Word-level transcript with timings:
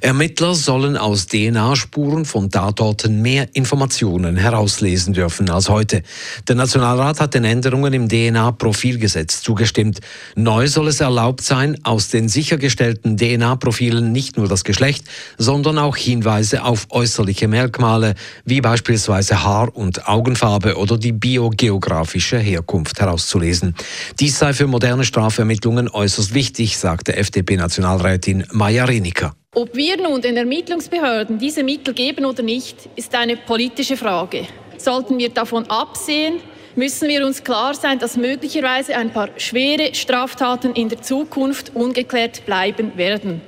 Ermittler 0.00 0.54
sollen 0.54 0.96
aus 0.96 1.26
DNA-Spuren 1.26 2.24
von 2.24 2.50
Tatorten 2.50 3.22
mehr 3.22 3.48
Informationen 3.52 4.36
herauslesen 4.36 5.14
dürfen 5.14 5.50
als 5.50 5.68
heute. 5.68 6.02
Der 6.48 6.56
Nationalrat 6.56 7.20
hat 7.20 7.34
den 7.34 7.44
Änderungen 7.44 7.92
im 7.92 8.08
DNA-Profilgesetz 8.08 9.42
zugestimmt. 9.42 10.00
Neu 10.34 10.68
soll 10.68 10.88
es 10.88 11.00
erlaubt 11.00 11.42
sein, 11.42 11.76
aus 11.82 12.08
den 12.08 12.28
sichergestellten 12.28 13.16
DNA-Profilen 13.16 14.12
nicht 14.12 14.36
nur 14.36 14.48
das 14.48 14.64
Geschlecht, 14.64 15.04
sondern 15.38 15.78
auch 15.78 15.96
Hinweise 15.96 16.64
auf 16.64 16.86
äußerliche 16.90 17.48
Merkmale, 17.48 18.14
wie 18.44 18.60
beispielsweise 18.60 19.44
Haar- 19.44 19.74
und 19.74 20.08
Augenfarbe 20.08 20.76
oder 20.76 20.98
die 20.98 21.12
biogeografische 21.12 22.38
Herkunft 22.38 23.00
herauszulesen. 23.00 23.74
Dies 24.18 24.38
sei 24.38 24.52
für 24.52 24.66
moderne 24.66 25.04
Strafermittlungen 25.04 25.88
äußerst 25.88 26.34
wichtig, 26.34 26.78
sagte 26.78 27.16
FDP-Nationalrätin 27.16 28.44
Maja 28.52 28.84
Reniker. 28.84 29.34
Ob 29.56 29.74
wir 29.74 29.96
nun 30.00 30.22
den 30.22 30.36
Ermittlungsbehörden 30.36 31.40
diese 31.40 31.64
Mittel 31.64 31.92
geben 31.92 32.24
oder 32.24 32.40
nicht, 32.40 32.88
ist 32.94 33.12
eine 33.16 33.36
politische 33.36 33.96
Frage. 33.96 34.46
Sollten 34.78 35.18
wir 35.18 35.30
davon 35.30 35.68
absehen, 35.68 36.34
müssen 36.76 37.08
wir 37.08 37.26
uns 37.26 37.42
klar 37.42 37.74
sein, 37.74 37.98
dass 37.98 38.16
möglicherweise 38.16 38.96
ein 38.96 39.12
paar 39.12 39.28
schwere 39.38 39.92
Straftaten 39.92 40.74
in 40.74 40.88
der 40.88 41.02
Zukunft 41.02 41.72
ungeklärt 41.74 42.46
bleiben 42.46 42.96
werden. 42.96 43.40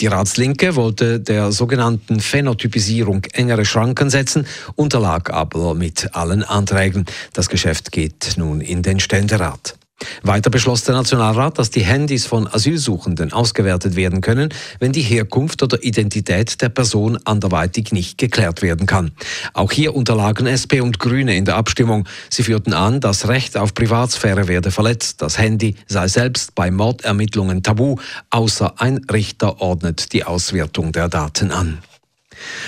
Die 0.00 0.06
Ratslinke 0.06 0.76
wollte 0.76 1.20
der 1.20 1.52
sogenannten 1.52 2.20
Phänotypisierung 2.20 3.26
engere 3.34 3.66
Schranken 3.66 4.08
setzen, 4.08 4.46
unterlag 4.76 5.30
aber 5.30 5.74
mit 5.74 6.08
allen 6.16 6.42
Anträgen. 6.42 7.04
Das 7.34 7.50
Geschäft 7.50 7.92
geht 7.92 8.32
nun 8.38 8.62
in 8.62 8.82
den 8.82 8.98
Ständerat. 8.98 9.76
Weiter 10.22 10.50
beschloss 10.50 10.84
der 10.84 10.94
Nationalrat, 10.94 11.58
dass 11.58 11.70
die 11.70 11.84
Handys 11.84 12.26
von 12.26 12.46
Asylsuchenden 12.46 13.32
ausgewertet 13.32 13.94
werden 13.94 14.20
können, 14.20 14.48
wenn 14.80 14.92
die 14.92 15.02
Herkunft 15.02 15.62
oder 15.62 15.82
Identität 15.82 16.62
der 16.62 16.70
Person 16.70 17.18
anderweitig 17.24 17.92
nicht 17.92 18.16
geklärt 18.18 18.62
werden 18.62 18.86
kann. 18.86 19.12
Auch 19.52 19.70
hier 19.70 19.94
unterlagen 19.94 20.46
SP 20.48 20.80
und 20.80 20.98
Grüne 20.98 21.36
in 21.36 21.44
der 21.44 21.56
Abstimmung. 21.56 22.08
Sie 22.30 22.42
führten 22.42 22.72
an, 22.72 23.00
das 23.00 23.28
Recht 23.28 23.56
auf 23.56 23.74
Privatsphäre 23.74 24.48
werde 24.48 24.70
verletzt. 24.70 25.20
Das 25.20 25.38
Handy 25.38 25.76
sei 25.86 26.08
selbst 26.08 26.54
bei 26.54 26.70
Mordermittlungen 26.70 27.62
tabu, 27.62 27.96
außer 28.30 28.80
ein 28.80 29.04
Richter 29.12 29.60
ordnet 29.60 30.12
die 30.12 30.24
Auswertung 30.24 30.92
der 30.92 31.08
Daten 31.08 31.50
an. 31.50 31.78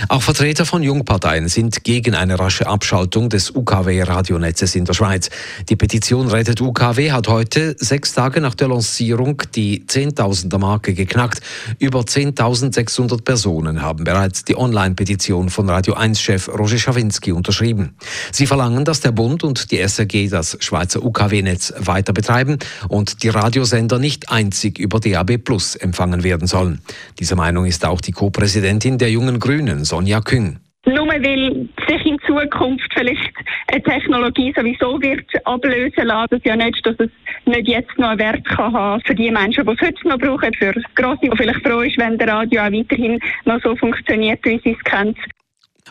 Auch 0.09 0.23
Vertreter 0.23 0.67
von 0.67 0.83
Jungparteien 0.83 1.49
sind 1.49 1.85
gegen 1.85 2.15
eine 2.15 2.39
rasche 2.39 2.67
Abschaltung 2.67 3.29
des 3.29 3.55
UKW-Radionetzes 3.55 4.75
in 4.75 4.85
der 4.85 4.95
Schweiz. 4.95 5.31
Die 5.69 5.77
Petition 5.77 6.29
Rettet 6.29 6.61
UKW 6.61 7.13
hat 7.13 7.29
heute, 7.29 7.77
sechs 7.79 8.13
Tage 8.13 8.41
nach 8.41 8.55
der 8.55 8.69
Lancierung, 8.69 9.43
die 9.55 9.85
10.000er 9.85 10.59
Marke 10.59 10.95
geknackt. 10.95 11.41
Über 11.79 12.01
10.600 12.01 13.23
Personen 13.23 13.83
haben 13.83 14.05
bereits 14.05 14.45
die 14.45 14.57
Online-Petition 14.57 15.51
von 15.51 15.69
Radio 15.69 15.95
1-Chef 15.95 16.49
Roger 16.49 16.79
Schawinski 16.79 17.33
unterschrieben. 17.33 17.95
Sie 18.33 18.47
verlangen, 18.47 18.85
dass 18.85 19.01
der 19.01 19.13
Bund 19.13 19.45
und 19.45 19.71
die 19.71 19.79
SRG 19.79 20.29
das 20.29 20.57
Schweizer 20.61 21.03
UKW-Netz 21.03 21.75
weiter 21.79 22.13
betreiben 22.13 22.59
und 22.89 23.23
die 23.23 23.29
Radiosender 23.29 23.99
nicht 23.99 24.31
einzig 24.31 24.79
über 24.79 25.01
DAB 25.01 25.39
Plus 25.39 25.75
empfangen 25.75 26.23
werden 26.23 26.47
sollen. 26.47 26.81
Dieser 27.19 27.37
Meinung 27.37 27.67
ist 27.67 27.85
auch 27.85 28.01
die 28.01 28.13
Co-Präsidentin 28.13 28.99
der 28.99 29.11
Jungen 29.11 29.39
Grünen 29.39 29.66
Grünen, 29.67 29.85
Sonja 29.85 30.21
Küng. 30.21 30.59
Nur 30.87 31.09
weil 31.09 31.69
sich 31.89 32.07
in 32.07 32.17
Zukunft 32.25 32.89
vielleicht 32.95 33.35
eine 33.67 33.83
Technologie 33.83 34.55
sowieso 34.57 35.03
wird 35.03 35.27
ablösen 35.45 36.07
lassen, 36.07 36.29
das 36.31 36.41
ja 36.45 36.55
nicht, 36.55 36.87
dass 36.87 36.95
es 37.01 37.11
nicht 37.45 37.67
jetzt 37.67 37.99
noch 37.99 38.11
einen 38.11 38.21
Wert 38.21 38.45
kann 38.45 38.73
haben 38.73 39.03
für 39.05 39.17
die 39.17 39.33
Menschen, 39.33 39.67
die 39.67 39.73
es 39.73 39.81
heute 39.81 40.09
noch 40.09 40.19
brauchen, 40.19 40.55
für 40.55 40.73
das 40.73 40.85
Grosse, 40.95 41.19
die 41.25 41.37
vielleicht 41.37 41.67
froh 41.67 41.81
ist, 41.81 41.99
wenn 41.99 42.17
der 42.19 42.29
Radio 42.29 42.63
auch 42.63 42.71
weiterhin 42.71 43.19
noch 43.45 43.61
so 43.65 43.75
funktioniert, 43.75 44.39
wie 44.45 44.61
sie 44.63 44.77
es 44.79 44.85
kennt. 44.85 45.19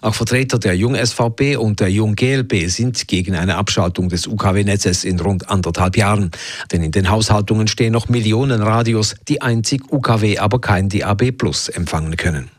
Auch 0.02 0.16
Vertreter 0.16 0.60
der 0.60 0.76
Jung-SVP 0.76 1.58
und 1.58 1.82
der 1.82 1.90
Jung-GLP 1.90 2.70
sind 2.70 3.06
gegen 3.10 3.36
eine 3.36 3.58
Abschaltung 3.58 4.08
des 4.08 4.28
UKW-Netzes 4.28 5.04
in 5.04 5.20
rund 5.20 5.50
anderthalb 5.50 5.98
Jahren. 5.98 6.32
Denn 6.72 6.84
in 6.84 6.92
den 6.92 7.10
Haushaltungen 7.10 7.68
stehen 7.68 7.92
noch 7.92 8.08
Millionen 8.08 8.62
Radios, 8.62 9.16
die 9.28 9.42
einzig 9.42 9.92
UKW, 9.92 10.38
aber 10.38 10.62
kein 10.62 10.88
DAB 10.88 11.32
Plus 11.32 11.68
empfangen 11.68 12.16
können. 12.16 12.55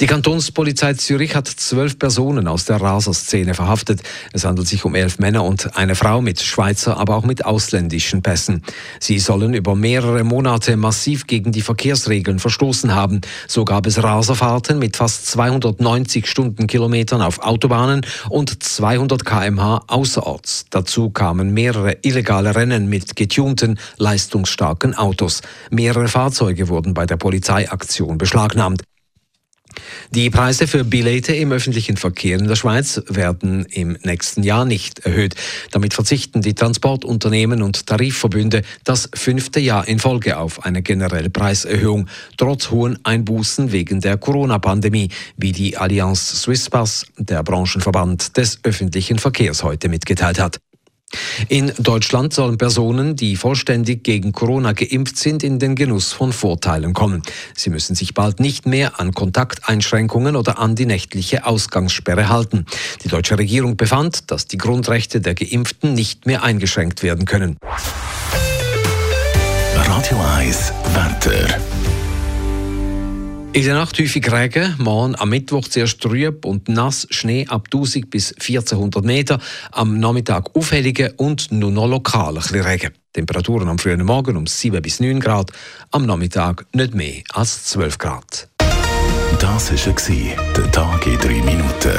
Die 0.00 0.06
Kantonspolizei 0.06 0.94
Zürich 0.94 1.34
hat 1.34 1.48
zwölf 1.48 1.98
Personen 1.98 2.48
aus 2.48 2.64
der 2.64 2.80
Raserszene 2.80 3.54
verhaftet. 3.54 4.02
Es 4.32 4.44
handelt 4.44 4.68
sich 4.68 4.84
um 4.84 4.94
elf 4.94 5.18
Männer 5.18 5.44
und 5.44 5.76
eine 5.76 5.94
Frau 5.94 6.20
mit 6.20 6.40
Schweizer, 6.40 6.96
aber 6.96 7.16
auch 7.16 7.24
mit 7.24 7.44
ausländischen 7.44 8.22
Pässen. 8.22 8.62
Sie 9.00 9.18
sollen 9.18 9.54
über 9.54 9.74
mehrere 9.74 10.24
Monate 10.24 10.76
massiv 10.76 11.26
gegen 11.26 11.52
die 11.52 11.62
Verkehrsregeln 11.62 12.38
verstoßen 12.38 12.94
haben. 12.94 13.20
So 13.46 13.64
gab 13.64 13.86
es 13.86 14.02
Raserfahrten 14.02 14.78
mit 14.78 14.96
fast 14.96 15.26
290 15.26 16.26
Stundenkilometern 16.26 17.22
auf 17.22 17.40
Autobahnen 17.40 18.02
und 18.28 18.62
200 18.62 19.24
kmh 19.24 19.82
außerorts. 19.86 20.66
Dazu 20.70 21.10
kamen 21.10 21.52
mehrere 21.52 21.96
illegale 22.02 22.54
Rennen 22.54 22.88
mit 22.88 23.16
getunten, 23.16 23.78
leistungsstarken 23.96 24.94
Autos. 24.94 25.42
Mehrere 25.70 26.08
Fahrzeuge 26.08 26.68
wurden 26.68 26.94
bei 26.94 27.06
der 27.06 27.16
Polizeiaktion 27.16 28.18
beschlagnahmt. 28.18 28.82
Die 30.10 30.30
Preise 30.30 30.66
für 30.66 30.84
Billete 30.84 31.34
im 31.34 31.52
öffentlichen 31.52 31.96
Verkehr 31.96 32.38
in 32.38 32.48
der 32.48 32.56
Schweiz 32.56 33.02
werden 33.08 33.66
im 33.66 33.96
nächsten 34.02 34.42
Jahr 34.42 34.64
nicht 34.64 35.00
erhöht. 35.00 35.34
Damit 35.70 35.94
verzichten 35.94 36.42
die 36.42 36.54
Transportunternehmen 36.54 37.62
und 37.62 37.86
Tarifverbünde 37.86 38.62
das 38.84 39.08
fünfte 39.14 39.60
Jahr 39.60 39.86
in 39.86 39.98
Folge 39.98 40.38
auf 40.38 40.64
eine 40.64 40.82
generelle 40.82 41.30
Preiserhöhung, 41.30 42.08
trotz 42.36 42.70
hohen 42.70 42.98
Einbußen 43.04 43.72
wegen 43.72 44.00
der 44.00 44.16
Corona-Pandemie, 44.16 45.10
wie 45.36 45.52
die 45.52 45.76
Allianz 45.76 46.42
Swisspass, 46.42 47.06
der 47.16 47.42
Branchenverband 47.42 48.36
des 48.36 48.58
öffentlichen 48.62 49.18
Verkehrs, 49.18 49.62
heute 49.62 49.88
mitgeteilt 49.88 50.38
hat. 50.38 50.58
In 51.48 51.72
Deutschland 51.78 52.34
sollen 52.34 52.58
Personen, 52.58 53.16
die 53.16 53.36
vollständig 53.36 54.02
gegen 54.04 54.32
Corona 54.32 54.72
geimpft 54.72 55.16
sind, 55.16 55.42
in 55.42 55.58
den 55.58 55.74
Genuss 55.74 56.12
von 56.12 56.32
Vorteilen 56.32 56.92
kommen. 56.92 57.22
Sie 57.54 57.70
müssen 57.70 57.94
sich 57.94 58.14
bald 58.14 58.40
nicht 58.40 58.66
mehr 58.66 59.00
an 59.00 59.12
Kontakteinschränkungen 59.12 60.36
oder 60.36 60.58
an 60.58 60.74
die 60.74 60.86
nächtliche 60.86 61.46
Ausgangssperre 61.46 62.28
halten. 62.28 62.66
Die 63.04 63.08
deutsche 63.08 63.38
Regierung 63.38 63.76
befand, 63.76 64.30
dass 64.30 64.46
die 64.46 64.58
Grundrechte 64.58 65.20
der 65.20 65.34
Geimpften 65.34 65.94
nicht 65.94 66.26
mehr 66.26 66.42
eingeschränkt 66.42 67.02
werden 67.02 67.24
können. 67.24 67.56
Radio 69.74 70.18
1 70.36 70.72
Wetter. 70.94 71.77
In 73.54 73.64
der 73.64 73.74
Nacht 73.74 73.98
häufig 73.98 74.30
Regen, 74.30 74.74
morgen 74.78 75.16
am 75.16 75.30
Mittwoch 75.30 75.66
zuerst 75.66 76.00
trüb 76.00 76.44
und 76.44 76.68
nass, 76.68 77.06
Schnee 77.10 77.46
ab 77.48 77.68
1000 77.72 78.08
bis 78.08 78.32
1400 78.32 79.04
Meter, 79.04 79.40
am 79.72 79.98
Nachmittag 79.98 80.54
auffällige 80.54 81.14
und 81.16 81.50
nur 81.50 81.70
noch 81.70 81.88
lokal 81.88 82.28
ein 82.28 82.34
bisschen 82.34 82.60
Regen. 82.60 82.92
Temperaturen 83.12 83.68
am 83.68 83.78
frühen 83.78 84.04
Morgen 84.04 84.36
um 84.36 84.46
7 84.46 84.80
bis 84.82 85.00
9 85.00 85.18
Grad, 85.18 85.50
am 85.90 86.06
Nachmittag 86.06 86.66
nicht 86.72 86.94
mehr 86.94 87.22
als 87.32 87.64
12 87.64 87.98
Grad. 87.98 88.48
Das 89.40 89.72
war 89.72 90.36
der 90.56 90.70
Tag 90.70 91.06
in 91.06 91.18
3 91.18 91.28
Minuten. 91.42 91.98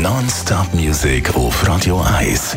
Non-Stop 0.00 0.72
Music 0.72 1.34
auf 1.34 1.66
Radio 1.66 2.00
1. 2.00 2.56